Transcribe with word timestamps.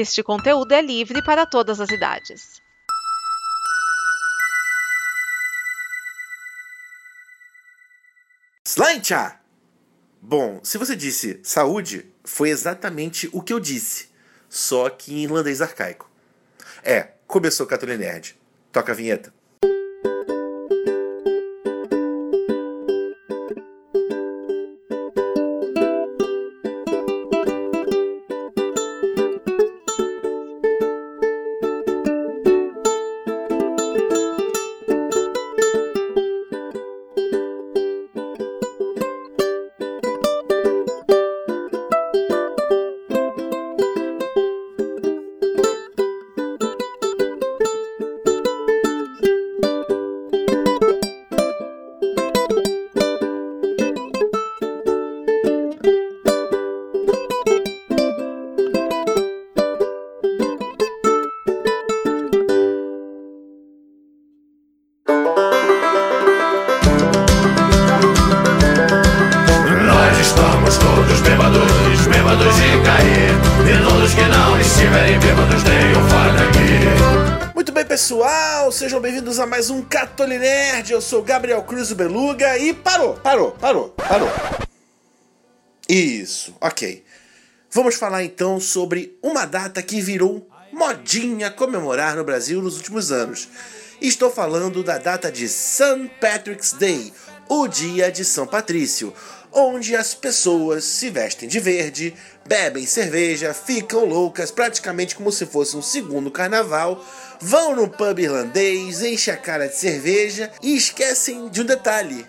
Este 0.00 0.22
conteúdo 0.22 0.70
é 0.70 0.80
livre 0.80 1.20
para 1.24 1.44
todas 1.44 1.80
as 1.80 1.90
idades. 1.90 2.62
Slancha! 8.64 9.40
Bom, 10.22 10.60
se 10.62 10.78
você 10.78 10.94
disse 10.94 11.40
saúde, 11.42 12.06
foi 12.22 12.50
exatamente 12.50 13.28
o 13.32 13.42
que 13.42 13.52
eu 13.52 13.58
disse, 13.58 14.08
só 14.48 14.88
que 14.88 15.12
em 15.12 15.24
irlandês 15.24 15.60
arcaico. 15.60 16.08
É, 16.84 17.14
começou 17.26 17.66
o 17.66 17.68
Nerd. 17.98 18.38
Toca 18.70 18.92
a 18.92 18.94
vinheta. 18.94 19.34
Pessoal, 77.98 78.70
sejam 78.70 79.00
bem-vindos 79.00 79.40
a 79.40 79.46
mais 79.46 79.70
um 79.70 79.82
Catolin 79.82 80.38
Nerd. 80.38 80.92
Eu 80.92 81.00
sou 81.00 81.20
Gabriel 81.20 81.60
Cruz 81.64 81.92
Beluga 81.92 82.56
e 82.56 82.72
parou, 82.72 83.14
parou, 83.14 83.50
parou, 83.50 83.88
parou. 83.88 84.28
Isso, 85.88 86.56
ok. 86.60 87.04
Vamos 87.72 87.96
falar 87.96 88.22
então 88.22 88.60
sobre 88.60 89.18
uma 89.20 89.44
data 89.44 89.82
que 89.82 90.00
virou 90.00 90.48
modinha 90.72 91.50
comemorar 91.50 92.14
no 92.14 92.22
Brasil 92.22 92.62
nos 92.62 92.76
últimos 92.76 93.10
anos. 93.10 93.48
Estou 94.00 94.30
falando 94.30 94.84
da 94.84 94.96
data 94.96 95.28
de 95.32 95.48
St. 95.48 96.08
Patrick's 96.20 96.74
Day, 96.74 97.12
o 97.48 97.66
dia 97.66 98.12
de 98.12 98.24
São 98.24 98.46
Patrício, 98.46 99.12
onde 99.58 99.96
as 99.96 100.14
pessoas 100.14 100.84
se 100.84 101.10
vestem 101.10 101.48
de 101.48 101.58
verde, 101.58 102.14
bebem 102.46 102.86
cerveja, 102.86 103.52
ficam 103.52 104.04
loucas, 104.04 104.52
praticamente 104.52 105.16
como 105.16 105.32
se 105.32 105.46
fosse 105.46 105.76
um 105.76 105.82
segundo 105.82 106.30
carnaval, 106.30 107.04
vão 107.40 107.74
no 107.74 107.88
pub 107.88 108.20
irlandês, 108.20 109.02
enchem 109.02 109.34
a 109.34 109.36
cara 109.36 109.66
de 109.66 109.76
cerveja 109.76 110.50
e 110.62 110.76
esquecem 110.76 111.48
de 111.48 111.60
um 111.60 111.64
detalhe: 111.64 112.24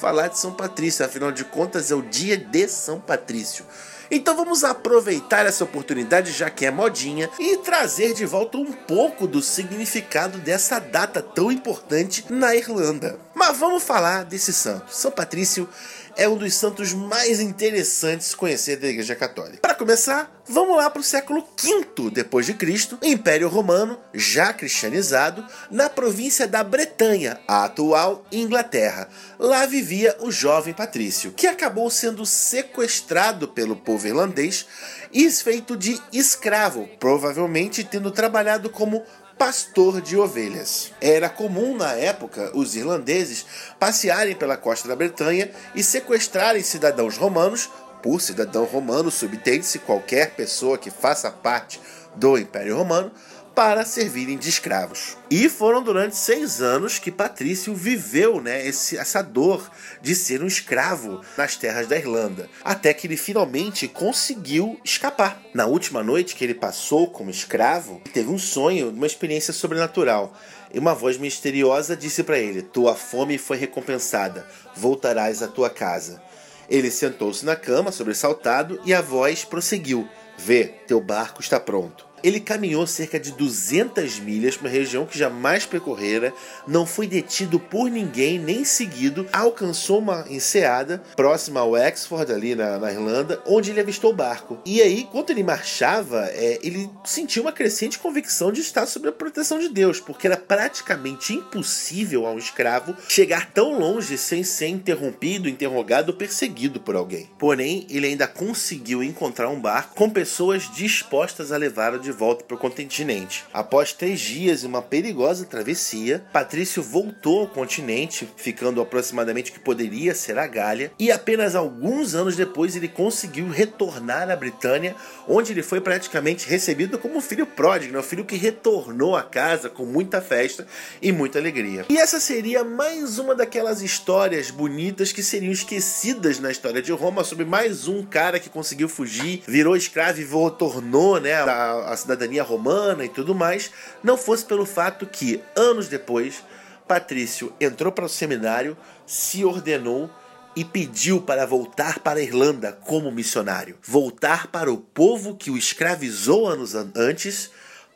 falar 0.00 0.28
de 0.28 0.38
São 0.38 0.52
Patrício, 0.52 1.04
afinal 1.04 1.30
de 1.30 1.44
contas 1.44 1.90
é 1.92 1.94
o 1.94 2.02
dia 2.02 2.36
de 2.36 2.66
São 2.66 3.00
Patrício. 3.00 3.64
Então 4.10 4.36
vamos 4.36 4.62
aproveitar 4.62 5.46
essa 5.46 5.64
oportunidade, 5.64 6.32
já 6.32 6.50
que 6.50 6.66
é 6.66 6.70
modinha, 6.70 7.28
e 7.38 7.58
trazer 7.58 8.12
de 8.12 8.24
volta 8.24 8.56
um 8.56 8.72
pouco 8.72 9.26
do 9.26 9.42
significado 9.42 10.38
dessa 10.38 10.78
data 10.78 11.20
tão 11.20 11.50
importante 11.50 12.24
na 12.28 12.54
Irlanda. 12.54 13.25
Mas 13.38 13.58
vamos 13.58 13.82
falar 13.82 14.24
desse 14.24 14.50
santo. 14.50 14.90
São 14.90 15.10
Patrício 15.10 15.68
é 16.16 16.26
um 16.26 16.38
dos 16.38 16.54
santos 16.54 16.94
mais 16.94 17.38
interessantes 17.38 18.34
conhecer 18.34 18.76
da 18.76 18.88
Igreja 18.88 19.14
Católica. 19.14 19.58
Para 19.60 19.74
começar, 19.74 20.42
vamos 20.48 20.74
lá 20.74 20.88
para 20.88 21.00
o 21.00 21.04
século 21.04 21.46
V 21.60 22.10
depois 22.10 22.46
de 22.46 22.54
Cristo, 22.54 22.98
Império 23.02 23.50
Romano, 23.50 24.00
já 24.14 24.54
cristianizado, 24.54 25.46
na 25.70 25.90
província 25.90 26.48
da 26.48 26.64
Bretanha, 26.64 27.38
a 27.46 27.64
atual 27.64 28.24
Inglaterra. 28.32 29.06
Lá 29.38 29.66
vivia 29.66 30.16
o 30.20 30.30
jovem 30.30 30.72
Patrício, 30.72 31.32
que 31.32 31.46
acabou 31.46 31.90
sendo 31.90 32.24
sequestrado 32.24 33.48
pelo 33.48 33.76
povo 33.76 34.06
irlandês 34.06 34.64
e 35.12 35.30
feito 35.30 35.76
de 35.76 36.00
escravo, 36.10 36.88
provavelmente 36.98 37.84
tendo 37.84 38.10
trabalhado 38.10 38.70
como 38.70 39.04
pastor 39.38 40.00
de 40.00 40.16
ovelhas. 40.16 40.92
Era 41.00 41.28
comum 41.28 41.76
na 41.76 41.92
época 41.92 42.50
os 42.54 42.74
irlandeses 42.74 43.46
passearem 43.78 44.34
pela 44.34 44.56
costa 44.56 44.88
da 44.88 44.96
Bretanha 44.96 45.50
e 45.74 45.82
sequestrarem 45.82 46.62
cidadãos 46.62 47.16
romanos. 47.16 47.68
Por 48.02 48.20
cidadão 48.20 48.64
romano, 48.64 49.10
subtende-se 49.10 49.80
qualquer 49.80 50.30
pessoa 50.36 50.78
que 50.78 50.90
faça 50.90 51.30
parte 51.30 51.80
do 52.14 52.38
Império 52.38 52.76
Romano 52.76 53.10
para 53.56 53.86
servirem 53.86 54.36
de 54.36 54.50
escravos. 54.50 55.16
E 55.30 55.48
foram 55.48 55.82
durante 55.82 56.14
seis 56.14 56.60
anos 56.60 56.98
que 56.98 57.10
Patrício 57.10 57.74
viveu 57.74 58.38
né, 58.38 58.66
esse, 58.66 58.98
essa 58.98 59.22
dor 59.22 59.70
de 60.02 60.14
ser 60.14 60.42
um 60.42 60.46
escravo 60.46 61.22
nas 61.38 61.56
terras 61.56 61.86
da 61.86 61.96
Irlanda, 61.96 62.50
até 62.62 62.92
que 62.92 63.06
ele 63.06 63.16
finalmente 63.16 63.88
conseguiu 63.88 64.78
escapar. 64.84 65.40
Na 65.54 65.64
última 65.64 66.02
noite 66.02 66.36
que 66.36 66.44
ele 66.44 66.52
passou 66.52 67.08
como 67.08 67.30
escravo, 67.30 68.02
teve 68.12 68.28
um 68.28 68.38
sonho, 68.38 68.90
uma 68.90 69.06
experiência 69.06 69.54
sobrenatural. 69.54 70.36
E 70.74 70.78
uma 70.78 70.94
voz 70.94 71.16
misteriosa 71.16 71.96
disse 71.96 72.22
para 72.22 72.38
ele: 72.38 72.60
Tua 72.60 72.94
fome 72.94 73.38
foi 73.38 73.56
recompensada, 73.56 74.46
voltarás 74.76 75.42
à 75.42 75.48
tua 75.48 75.70
casa. 75.70 76.22
Ele 76.68 76.90
sentou-se 76.90 77.46
na 77.46 77.56
cama, 77.56 77.90
sobressaltado, 77.90 78.78
e 78.84 78.92
a 78.92 79.00
voz 79.00 79.46
prosseguiu: 79.46 80.06
Vê, 80.36 80.64
teu 80.86 81.00
barco 81.00 81.40
está 81.40 81.58
pronto. 81.58 82.06
Ele 82.26 82.40
caminhou 82.40 82.84
cerca 82.88 83.20
de 83.20 83.30
200 83.30 84.18
milhas 84.18 84.56
para 84.56 84.66
uma 84.66 84.72
região 84.72 85.06
que 85.06 85.16
jamais 85.16 85.64
percorrera, 85.64 86.34
não 86.66 86.84
foi 86.84 87.06
detido 87.06 87.60
por 87.60 87.88
ninguém 87.88 88.36
nem 88.36 88.64
seguido, 88.64 89.28
alcançou 89.32 90.00
uma 90.00 90.24
enseada 90.28 91.00
próxima 91.14 91.60
ao 91.60 91.76
Exford, 91.76 92.32
ali 92.32 92.56
na, 92.56 92.80
na 92.80 92.90
Irlanda, 92.90 93.40
onde 93.46 93.70
ele 93.70 93.78
avistou 93.78 94.10
o 94.10 94.16
barco. 94.16 94.58
E 94.66 94.82
aí, 94.82 95.02
enquanto 95.02 95.30
ele 95.30 95.44
marchava, 95.44 96.26
é, 96.30 96.58
ele 96.64 96.90
sentiu 97.04 97.44
uma 97.44 97.52
crescente 97.52 98.00
convicção 98.00 98.50
de 98.50 98.60
estar 98.60 98.86
sob 98.86 99.08
a 99.08 99.12
proteção 99.12 99.60
de 99.60 99.68
Deus, 99.68 100.00
porque 100.00 100.26
era 100.26 100.36
praticamente 100.36 101.32
impossível 101.32 102.26
a 102.26 102.32
um 102.32 102.38
escravo 102.38 102.96
chegar 103.08 103.52
tão 103.52 103.78
longe 103.78 104.18
sem 104.18 104.42
ser 104.42 104.66
interrompido, 104.66 105.48
interrogado 105.48 106.10
ou 106.10 106.18
perseguido 106.18 106.80
por 106.80 106.96
alguém. 106.96 107.30
Porém, 107.38 107.86
ele 107.88 108.08
ainda 108.08 108.26
conseguiu 108.26 109.00
encontrar 109.00 109.48
um 109.48 109.60
barco 109.60 109.94
com 109.94 110.10
pessoas 110.10 110.68
dispostas 110.74 111.52
a 111.52 111.56
levá-lo 111.56 112.00
de 112.00 112.15
volta 112.16 112.44
para 112.44 112.56
o 112.56 112.58
continente. 112.58 113.44
Após 113.52 113.92
três 113.92 114.18
dias 114.20 114.62
e 114.62 114.66
uma 114.66 114.80
perigosa 114.80 115.44
travessia, 115.44 116.24
Patrício 116.32 116.82
voltou 116.82 117.40
ao 117.40 117.46
continente, 117.46 118.28
ficando 118.36 118.80
aproximadamente 118.80 119.50
o 119.50 119.54
que 119.54 119.60
poderia 119.60 120.14
ser 120.14 120.38
a 120.38 120.46
Gália, 120.46 120.90
e 120.98 121.12
apenas 121.12 121.54
alguns 121.54 122.14
anos 122.14 122.34
depois 122.34 122.74
ele 122.74 122.88
conseguiu 122.88 123.48
retornar 123.48 124.30
à 124.30 124.36
Britânia, 124.36 124.96
onde 125.28 125.52
ele 125.52 125.62
foi 125.62 125.80
praticamente 125.80 126.48
recebido 126.48 126.98
como 126.98 127.16
um 127.16 127.20
filho 127.20 127.46
pródigo, 127.46 127.92
né? 127.92 127.98
um 127.98 128.02
filho 128.02 128.24
que 128.24 128.36
retornou 128.36 129.14
à 129.14 129.22
casa 129.22 129.68
com 129.68 129.84
muita 129.84 130.20
festa 130.20 130.66
e 131.02 131.12
muita 131.12 131.38
alegria. 131.38 131.84
E 131.88 131.98
essa 131.98 132.18
seria 132.18 132.64
mais 132.64 133.18
uma 133.18 133.34
daquelas 133.34 133.82
histórias 133.82 134.50
bonitas 134.50 135.12
que 135.12 135.22
seriam 135.22 135.52
esquecidas 135.52 136.40
na 136.40 136.50
história 136.50 136.80
de 136.80 136.92
Roma 136.92 137.22
sobre 137.22 137.44
mais 137.44 137.86
um 137.86 138.02
cara 138.04 138.40
que 138.40 138.48
conseguiu 138.48 138.88
fugir, 138.88 139.42
virou 139.46 139.76
escravo 139.76 140.20
e 140.20 140.24
retornou 140.24 141.20
né, 141.20 141.34
a 141.34 141.92
cidadania 142.06 142.42
romana 142.42 143.04
e 143.04 143.08
tudo 143.08 143.34
mais, 143.34 143.70
não 144.02 144.16
fosse 144.16 144.44
pelo 144.44 144.64
fato 144.64 145.06
que, 145.06 145.42
anos 145.56 145.88
depois, 145.88 146.42
Patrício 146.86 147.52
entrou 147.60 147.92
para 147.92 148.06
o 148.06 148.08
seminário, 148.08 148.76
se 149.04 149.44
ordenou 149.44 150.08
e 150.54 150.64
pediu 150.64 151.20
para 151.20 151.44
voltar 151.44 151.98
para 151.98 152.20
a 152.20 152.22
Irlanda 152.22 152.72
como 152.72 153.10
missionário. 153.10 153.76
Voltar 153.82 154.46
para 154.46 154.72
o 154.72 154.78
povo 154.78 155.36
que 155.36 155.50
o 155.50 155.58
escravizou 155.58 156.48
anos 156.48 156.74
antes 156.74 157.50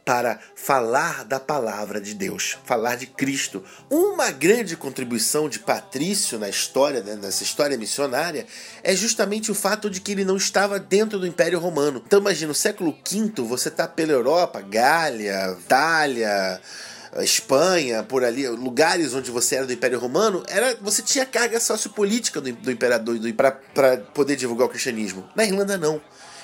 para 0.05 0.41
falar 0.55 1.25
da 1.25 1.39
palavra 1.39 2.01
de 2.01 2.15
Deus, 2.15 2.59
falar 2.65 2.97
de 2.97 3.07
Cristo. 3.07 3.63
Uma 3.89 4.31
grande 4.31 4.77
contribuição 4.77 5.49
de 5.49 5.59
Patrício 5.59 6.39
na 6.39 6.49
história, 6.49 7.03
né, 7.03 7.17
nessa 7.17 7.43
história 7.43 7.77
missionária, 7.77 8.47
é 8.83 8.95
justamente 8.95 9.51
o 9.51 9.55
fato 9.55 9.91
de 9.91 10.01
que 10.01 10.13
ele 10.13 10.25
não 10.25 10.37
estava 10.37 10.79
dentro 10.79 11.19
do 11.19 11.27
Império 11.27 11.59
Romano. 11.59 12.03
Então 12.05 12.21
imagina, 12.21 12.49
no 12.49 12.55
século 12.55 12.93
V, 12.93 13.43
você 13.43 13.69
está 13.69 13.87
pela 13.87 14.13
Europa, 14.13 14.61
Gália, 14.61 15.57
Itália, 15.61 16.61
Espanha, 17.19 18.03
por 18.03 18.25
ali, 18.25 18.49
lugares 18.49 19.15
onde 19.15 19.31
você 19.31 19.57
era 19.57 19.67
do 19.67 19.73
Império 19.73 19.99
Romano, 19.99 20.43
era 20.49 20.77
você 20.81 21.03
tinha 21.03 21.27
carga 21.27 21.59
sociopolítica 21.59 22.41
do, 22.41 22.53
do 22.53 22.71
imperador 22.71 23.19
para 23.37 23.97
poder 24.15 24.37
divulgar 24.37 24.67
o 24.67 24.71
cristianismo. 24.71 25.29
Na 25.35 25.45
Irlanda 25.45 25.77
não. 25.77 26.01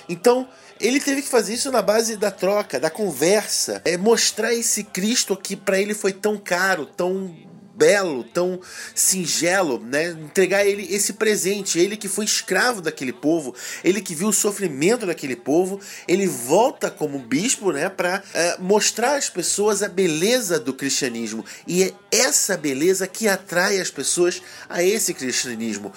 Então, 0.09 0.49
ele 0.81 1.01
teve 1.01 1.23
que 1.23 1.29
fazer 1.29 1.55
isso 1.55 1.71
na 1.71 1.83
base 1.83 2.17
da 2.17 2.31
troca, 2.31 2.79
da 2.79 2.91
conversa, 2.91 3.81
é 3.85 3.97
mostrar 3.97 4.55
esse 4.55 4.85
Cristo 4.85 5.37
que 5.37 5.57
para 5.57 5.81
ele 5.81 5.95
foi 5.95 6.13
tão 6.13 6.37
caro, 6.37 6.85
tão 6.85 7.35
belo, 7.77 8.25
tão 8.25 8.59
singelo, 8.95 9.79
né? 9.79 10.09
Entregar 10.11 10.67
ele 10.67 10.87
esse 10.95 11.13
presente, 11.13 11.79
ele 11.79 11.97
que 11.97 12.09
foi 12.09 12.25
escravo 12.25 12.81
daquele 12.81 13.13
povo, 13.13 13.55
ele 13.85 14.01
que 14.01 14.15
viu 14.15 14.29
o 14.29 14.33
sofrimento 14.33 15.05
daquele 15.05 15.37
povo, 15.37 15.79
ele 16.09 16.27
volta 16.27 16.91
como 16.91 17.19
bispo, 17.19 17.73
né, 17.73 17.89
para 17.89 18.23
é, 18.33 18.57
mostrar 18.59 19.17
às 19.17 19.29
pessoas 19.29 19.83
a 19.83 19.89
beleza 19.89 20.59
do 20.59 20.73
cristianismo. 20.73 21.45
E 21.67 21.85
é 21.85 21.93
essa 22.11 22.57
beleza 22.57 23.07
que 23.07 23.29
atrai 23.29 23.79
as 23.79 23.91
pessoas 23.91 24.41
a 24.69 24.83
esse 24.83 25.13
cristianismo 25.13 25.93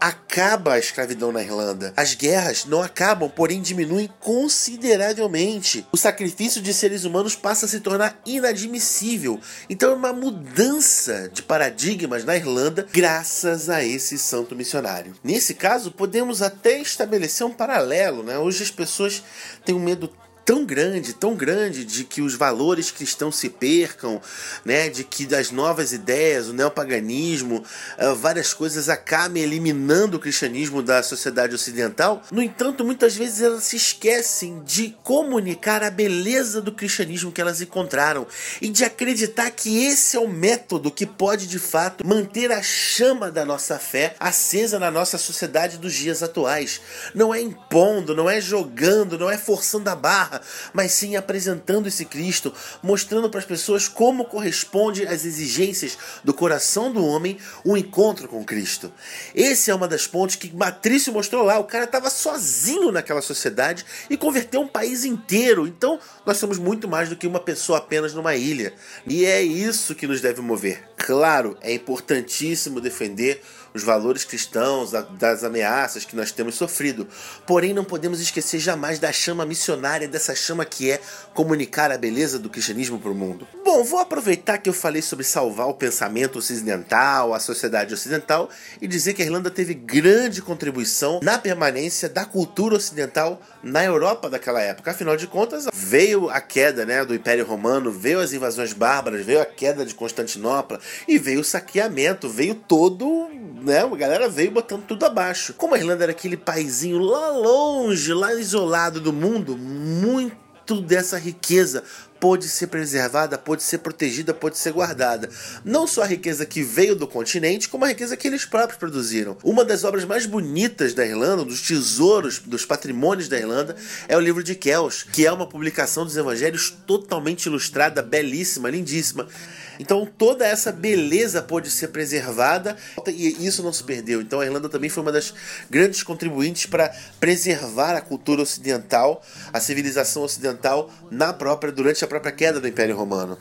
acaba 0.00 0.74
a 0.74 0.78
escravidão 0.78 1.32
na 1.32 1.42
Irlanda. 1.42 1.92
As 1.96 2.14
guerras 2.14 2.64
não 2.64 2.82
acabam, 2.82 3.28
porém 3.28 3.60
diminuem 3.60 4.08
consideravelmente. 4.20 5.86
O 5.92 5.96
sacrifício 5.96 6.60
de 6.62 6.72
seres 6.72 7.04
humanos 7.04 7.34
passa 7.34 7.66
a 7.66 7.68
se 7.68 7.80
tornar 7.80 8.20
inadmissível. 8.24 9.40
Então 9.68 9.90
é 9.90 9.94
uma 9.94 10.12
mudança 10.12 11.28
de 11.32 11.42
paradigmas 11.42 12.24
na 12.24 12.36
Irlanda 12.36 12.86
graças 12.92 13.68
a 13.68 13.84
esse 13.84 14.18
santo 14.18 14.54
missionário. 14.54 15.14
Nesse 15.22 15.54
caso, 15.54 15.90
podemos 15.90 16.42
até 16.42 16.78
estabelecer 16.78 17.46
um 17.46 17.52
paralelo, 17.52 18.22
né? 18.22 18.38
Hoje 18.38 18.62
as 18.62 18.70
pessoas 18.70 19.22
têm 19.64 19.74
um 19.74 19.80
medo 19.80 20.10
tão 20.48 20.64
grande, 20.64 21.12
tão 21.12 21.34
grande 21.34 21.84
de 21.84 22.04
que 22.04 22.22
os 22.22 22.34
valores 22.34 22.90
cristãos 22.90 23.36
se 23.36 23.50
percam, 23.50 24.18
né, 24.64 24.88
de 24.88 25.04
que 25.04 25.26
das 25.26 25.50
novas 25.50 25.92
ideias, 25.92 26.48
o 26.48 26.54
neopaganismo, 26.54 27.62
uh, 27.98 28.14
várias 28.14 28.54
coisas 28.54 28.88
acabem 28.88 29.42
eliminando 29.42 30.16
o 30.16 30.18
cristianismo 30.18 30.82
da 30.82 31.02
sociedade 31.02 31.54
ocidental. 31.54 32.22
No 32.32 32.40
entanto, 32.40 32.82
muitas 32.82 33.14
vezes 33.14 33.42
elas 33.42 33.64
se 33.64 33.76
esquecem 33.76 34.62
de 34.64 34.96
comunicar 35.02 35.82
a 35.82 35.90
beleza 35.90 36.62
do 36.62 36.72
cristianismo 36.72 37.30
que 37.30 37.42
elas 37.42 37.60
encontraram 37.60 38.26
e 38.62 38.70
de 38.70 38.86
acreditar 38.86 39.50
que 39.50 39.84
esse 39.84 40.16
é 40.16 40.20
o 40.20 40.26
método 40.26 40.90
que 40.90 41.04
pode 41.04 41.46
de 41.46 41.58
fato 41.58 42.06
manter 42.06 42.50
a 42.52 42.62
chama 42.62 43.30
da 43.30 43.44
nossa 43.44 43.78
fé 43.78 44.14
acesa 44.18 44.78
na 44.78 44.90
nossa 44.90 45.18
sociedade 45.18 45.76
dos 45.76 45.92
dias 45.92 46.22
atuais. 46.22 46.80
Não 47.14 47.34
é 47.34 47.40
impondo, 47.42 48.16
não 48.16 48.30
é 48.30 48.40
jogando, 48.40 49.18
não 49.18 49.28
é 49.28 49.36
forçando 49.36 49.90
a 49.90 49.94
barra, 49.94 50.37
mas 50.72 50.92
sim 50.92 51.16
apresentando 51.16 51.86
esse 51.86 52.04
Cristo, 52.04 52.52
mostrando 52.82 53.30
para 53.30 53.40
as 53.40 53.46
pessoas 53.46 53.88
como 53.88 54.24
corresponde 54.24 55.06
às 55.06 55.24
exigências 55.24 55.98
do 56.24 56.34
coração 56.34 56.92
do 56.92 57.04
homem 57.04 57.38
o 57.64 57.76
encontro 57.76 58.28
com 58.28 58.44
Cristo. 58.44 58.92
Esse 59.34 59.70
é 59.70 59.74
uma 59.74 59.88
das 59.88 60.06
pontes 60.06 60.36
que 60.36 60.54
Matrício 60.54 61.12
mostrou 61.12 61.42
lá. 61.42 61.58
O 61.58 61.64
cara 61.64 61.84
estava 61.84 62.10
sozinho 62.10 62.90
naquela 62.90 63.22
sociedade 63.22 63.84
e 64.08 64.16
converteu 64.16 64.60
um 64.60 64.68
país 64.68 65.04
inteiro. 65.04 65.66
Então, 65.66 65.98
nós 66.24 66.36
somos 66.38 66.58
muito 66.58 66.88
mais 66.88 67.08
do 67.08 67.16
que 67.16 67.26
uma 67.26 67.40
pessoa 67.40 67.78
apenas 67.78 68.14
numa 68.14 68.34
ilha. 68.34 68.72
E 69.06 69.24
é 69.24 69.42
isso 69.42 69.94
que 69.94 70.06
nos 70.06 70.20
deve 70.20 70.40
mover. 70.40 70.87
Claro, 70.98 71.56
é 71.62 71.72
importantíssimo 71.72 72.80
defender 72.80 73.40
os 73.74 73.82
valores 73.82 74.24
cristãos, 74.24 74.92
das 75.18 75.44
ameaças 75.44 76.04
que 76.04 76.16
nós 76.16 76.32
temos 76.32 76.56
sofrido. 76.56 77.06
Porém, 77.46 77.72
não 77.72 77.84
podemos 77.84 78.20
esquecer 78.20 78.58
jamais 78.58 78.98
da 78.98 79.12
chama 79.12 79.46
missionária, 79.46 80.08
dessa 80.08 80.34
chama 80.34 80.64
que 80.64 80.90
é 80.90 81.00
comunicar 81.34 81.90
a 81.92 81.98
beleza 81.98 82.38
do 82.38 82.50
cristianismo 82.50 82.98
para 82.98 83.10
o 83.10 83.14
mundo. 83.14 83.46
Bom, 83.64 83.84
vou 83.84 84.00
aproveitar 84.00 84.58
que 84.58 84.68
eu 84.68 84.72
falei 84.72 85.02
sobre 85.02 85.24
salvar 85.24 85.68
o 85.68 85.74
pensamento 85.74 86.38
ocidental, 86.38 87.32
a 87.32 87.40
sociedade 87.40 87.94
ocidental, 87.94 88.50
e 88.80 88.88
dizer 88.88 89.14
que 89.14 89.22
a 89.22 89.24
Irlanda 89.24 89.50
teve 89.50 89.74
grande 89.74 90.42
contribuição 90.42 91.20
na 91.22 91.38
permanência 91.38 92.08
da 92.08 92.24
cultura 92.24 92.76
ocidental 92.76 93.40
na 93.62 93.84
Europa 93.84 94.28
daquela 94.28 94.60
época. 94.60 94.90
Afinal 94.90 95.16
de 95.16 95.26
contas, 95.26 95.66
veio 95.72 96.28
a 96.30 96.40
queda 96.40 96.84
né, 96.84 97.04
do 97.04 97.14
Império 97.14 97.44
Romano, 97.44 97.92
veio 97.92 98.20
as 98.20 98.32
invasões 98.32 98.72
bárbaras, 98.72 99.24
veio 99.24 99.40
a 99.40 99.46
queda 99.46 99.84
de 99.84 99.94
Constantinopla 99.94 100.80
e 101.06 101.18
veio 101.18 101.40
o 101.40 101.44
saqueamento, 101.44 102.28
veio 102.28 102.54
todo 102.54 103.28
né? 103.62 103.80
A 103.80 103.96
galera 103.96 104.28
veio 104.28 104.50
botando 104.50 104.84
tudo 104.84 105.04
abaixo. 105.04 105.52
Como 105.54 105.74
a 105.74 105.78
Irlanda 105.78 106.04
era 106.04 106.12
aquele 106.12 106.36
paizinho 106.36 106.98
lá 106.98 107.30
longe, 107.30 108.12
lá 108.12 108.32
isolado 108.34 109.00
do 109.00 109.12
mundo, 109.12 109.56
muito 109.56 110.80
dessa 110.80 111.18
riqueza 111.18 111.82
pôde 112.20 112.48
ser 112.48 112.66
preservada, 112.66 113.38
pôde 113.38 113.62
ser 113.62 113.78
protegida, 113.78 114.34
pôde 114.34 114.58
ser 114.58 114.72
guardada. 114.72 115.30
Não 115.64 115.86
só 115.86 116.02
a 116.02 116.06
riqueza 116.06 116.44
que 116.44 116.62
veio 116.62 116.96
do 116.96 117.06
continente, 117.06 117.68
como 117.68 117.84
a 117.84 117.88
riqueza 117.88 118.16
que 118.16 118.26
eles 118.26 118.44
próprios 118.44 118.78
produziram. 118.78 119.36
Uma 119.42 119.64
das 119.64 119.84
obras 119.84 120.04
mais 120.04 120.26
bonitas 120.26 120.94
da 120.94 121.06
Irlanda, 121.06 121.44
dos 121.44 121.62
tesouros, 121.62 122.40
dos 122.40 122.64
patrimônios 122.64 123.28
da 123.28 123.38
Irlanda, 123.38 123.76
é 124.08 124.16
o 124.16 124.20
livro 124.20 124.42
de 124.42 124.54
Kells, 124.54 125.04
que 125.12 125.26
é 125.26 125.32
uma 125.32 125.46
publicação 125.46 126.04
dos 126.04 126.16
evangelhos 126.16 126.76
totalmente 126.86 127.46
ilustrada, 127.46 128.02
belíssima, 128.02 128.68
lindíssima. 128.68 129.28
Então 129.78 130.06
toda 130.06 130.46
essa 130.46 130.72
beleza 130.72 131.42
pôde 131.42 131.70
ser 131.70 131.88
preservada 131.88 132.76
e 133.06 133.46
isso 133.46 133.62
não 133.62 133.72
se 133.72 133.84
perdeu. 133.84 134.20
Então 134.20 134.40
a 134.40 134.46
Irlanda 134.46 134.68
também 134.68 134.90
foi 134.90 135.02
uma 135.02 135.12
das 135.12 135.32
grandes 135.70 136.02
contribuintes 136.02 136.66
para 136.66 136.94
preservar 137.20 137.94
a 137.94 138.00
cultura 138.00 138.42
ocidental, 138.42 139.22
a 139.52 139.60
civilização 139.60 140.22
ocidental 140.22 140.90
na 141.10 141.32
própria 141.32 141.72
durante 141.72 142.04
a 142.04 142.08
própria 142.08 142.32
queda 142.32 142.60
do 142.60 142.68
Império 142.68 142.96
Romano. 142.96 143.38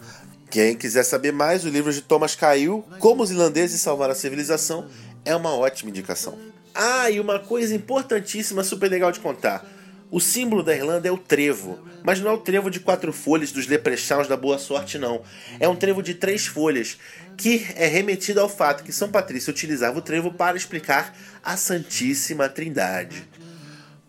Quem 0.50 0.76
quiser 0.76 1.04
saber 1.04 1.34
mais, 1.34 1.66
o 1.66 1.70
livro 1.70 1.92
de 1.92 2.02
Thomas 2.02 2.34
Caiu, 2.34 2.86
Como 3.00 3.22
os 3.22 3.32
Irlandeses 3.32 3.82
Salvaram 3.82 4.14
a 4.14 4.16
Civilização, 4.16 4.88
é 5.26 5.36
uma 5.36 5.54
ótima 5.54 5.90
indicação. 5.90 6.38
Ah, 6.74 7.10
e 7.12 7.20
uma 7.20 7.38
coisa 7.38 7.76
importantíssima, 7.76 8.64
super 8.64 8.90
legal 8.90 9.12
de 9.12 9.20
contar. 9.20 9.66
O 10.10 10.22
símbolo 10.22 10.64
da 10.64 10.74
Irlanda 10.74 11.08
é 11.08 11.12
o 11.12 11.18
trevo, 11.18 11.80
mas 12.02 12.22
não 12.22 12.32
é 12.32 12.34
o 12.34 12.38
trevo 12.38 12.70
de 12.72 12.80
quatro 12.80 13.12
folhas 13.12 13.52
dos 13.52 13.68
leprechauns 13.68 14.28
da 14.28 14.38
boa 14.38 14.58
sorte, 14.58 14.98
não. 14.98 15.22
É 15.60 15.68
um 15.68 15.76
trevo 15.76 16.02
de 16.02 16.14
três 16.14 16.48
folhas, 16.48 16.98
que 17.36 17.68
é 17.76 17.88
remetido 17.88 18.40
ao 18.40 18.48
fato 18.48 18.86
que 18.86 18.94
São 18.94 19.10
Patrício 19.10 19.52
utilizava 19.52 20.00
o 20.00 20.02
trevo 20.02 20.32
para 20.32 20.56
explicar 20.56 21.14
a 21.44 21.58
Santíssima 21.58 22.48
Trindade. 22.48 23.28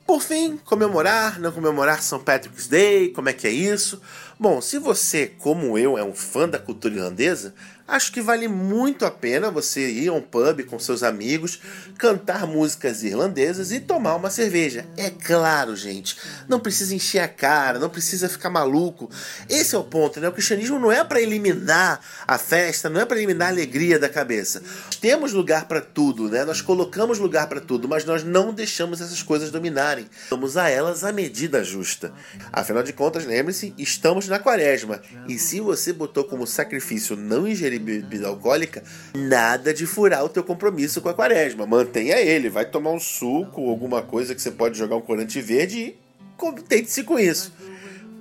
Por 0.07 0.23
fim, 0.23 0.57
comemorar, 0.65 1.41
não 1.41 1.51
comemorar 1.53 2.01
São 2.01 2.19
Patrick's 2.21 2.69
Day, 2.69 3.09
como 3.11 3.29
é 3.29 3.33
que 3.33 3.47
é 3.47 3.51
isso? 3.51 4.01
Bom, 4.41 4.61
se 4.61 4.79
você, 4.79 5.27
como 5.27 5.77
eu, 5.77 5.99
é 5.99 6.05
um 6.05 6.15
fã 6.15 6.49
da 6.49 6.61
cultura 6.61 6.95
irlandesa, 6.95 7.53
acho 7.89 8.13
que 8.13 8.21
vale 8.21 8.47
muito 8.47 9.05
a 9.05 9.11
pena 9.11 9.51
você 9.51 9.91
ir 9.91 10.09
a 10.09 10.13
um 10.13 10.21
pub 10.21 10.63
com 10.67 10.79
seus 10.79 11.03
amigos, 11.03 11.59
cantar 11.99 12.47
músicas 12.47 13.03
irlandesas 13.03 13.73
e 13.73 13.81
tomar 13.81 14.15
uma 14.15 14.31
cerveja. 14.31 14.87
É 14.97 15.11
claro, 15.11 15.75
gente, 15.75 16.17
não 16.47 16.61
precisa 16.61 16.95
encher 16.95 17.19
a 17.19 17.27
cara, 17.27 17.81
não 17.81 17.89
precisa 17.91 18.29
ficar 18.29 18.49
maluco. 18.49 19.11
Esse 19.49 19.75
é 19.75 19.79
o 19.79 19.83
ponto, 19.83 20.21
né? 20.21 20.29
O 20.29 20.33
cristianismo 20.33 20.79
não 20.79 20.93
é 20.93 21.03
para 21.03 21.21
eliminar 21.21 21.99
a 22.25 22.39
festa, 22.39 22.89
não 22.89 23.01
é 23.01 23.05
para 23.05 23.17
eliminar 23.17 23.49
a 23.49 23.51
alegria 23.51 23.99
da 23.99 24.09
cabeça. 24.09 24.63
Temos 25.01 25.33
lugar 25.33 25.67
para 25.67 25.81
tudo, 25.81 26.29
né? 26.29 26.45
Nós 26.45 26.61
colocamos 26.61 27.19
lugar 27.19 27.49
para 27.49 27.61
tudo, 27.61 27.89
mas 27.89 28.05
nós 28.05 28.23
não 28.23 28.55
deixamos 28.55 29.01
essas 29.01 29.21
coisas 29.21 29.51
dominarem. 29.51 30.09
Damos 30.31 30.57
a 30.57 30.69
elas 30.69 31.03
a 31.03 31.11
medida 31.11 31.65
justa. 31.65 32.13
Afinal 32.53 32.85
de 32.85 32.93
contas, 32.93 33.25
lembre-se, 33.25 33.75
estamos 33.77 34.28
na 34.29 34.39
quaresma. 34.39 35.01
E 35.29 35.39
se 35.39 35.61
você 35.61 35.93
botou 35.93 36.25
como 36.25 36.47
sacrifício 36.47 37.17
não 37.17 37.47
ingerir 37.47 37.81
bebida 37.81 38.29
alcoólica, 38.29 38.83
nada 39.15 39.73
de 39.73 39.87
furar 39.87 40.25
o 40.25 40.29
teu 40.29 40.45
compromisso 40.45 41.01
com 41.01 41.09
a 41.09 41.15
quaresma. 41.15 41.67
Mantenha 41.67 42.17
ele, 42.17 42.49
vai 42.49 42.65
tomar 42.65 42.93
um 42.93 43.01
suco, 43.01 43.69
alguma 43.69 44.03
coisa 44.03 44.35
que 44.35 44.43
você 44.43 44.51
pode 44.51 44.79
jogar 44.79 44.97
um 44.97 45.01
corante 45.01 45.41
verde 45.41 45.79
e 45.79 45.99
contente-se 46.37 47.03
com 47.05 47.19
isso. 47.19 47.53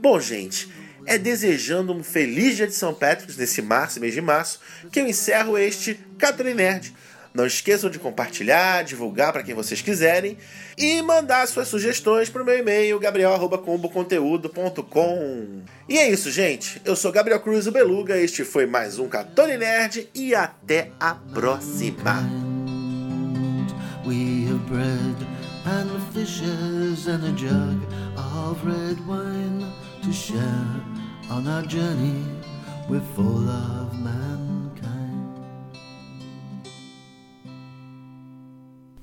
Bom, 0.01 0.19
gente, 0.19 0.69
é 1.05 1.17
desejando 1.17 1.93
um 1.93 2.03
feliz 2.03 2.57
dia 2.57 2.67
de 2.67 2.73
São 2.73 2.93
Patrick's 2.93 3.37
nesse 3.37 3.61
março, 3.61 3.99
mês 3.99 4.13
de 4.13 4.21
março, 4.21 4.59
que 4.91 4.99
eu 4.99 5.07
encerro 5.07 5.57
este 5.57 5.99
Catholic 6.17 6.55
Nerd. 6.55 6.93
Não 7.33 7.45
esqueçam 7.45 7.89
de 7.89 7.99
compartilhar, 7.99 8.83
divulgar 8.83 9.33
para 9.33 9.43
quem 9.43 9.55
vocês 9.55 9.81
quiserem 9.81 10.37
e 10.77 11.01
mandar 11.01 11.45
suas 11.47 11.67
sugestões 11.67 12.29
para 12.29 12.41
o 12.41 12.45
meu 12.45 12.57
e-mail 12.57 12.97
gabriel@comboconteúdo.com. 12.99 15.61
E 15.87 15.97
é 15.97 16.09
isso, 16.09 16.29
gente. 16.31 16.81
Eu 16.85 16.95
sou 16.95 17.11
Gabriel 17.11 17.39
Cruz, 17.39 17.67
o 17.67 17.71
Beluga. 17.71 18.17
Este 18.17 18.43
foi 18.43 18.65
mais 18.65 18.97
um 18.99 19.07
Catone 19.07 19.57
Nerd 19.57 20.09
e 20.13 20.35
até 20.35 20.91
a 20.99 21.15
próxima. 21.15 22.29
We 24.05 24.47
have 24.47 24.59
bread 24.69 25.27